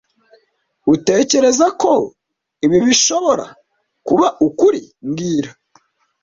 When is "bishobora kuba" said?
2.85-4.27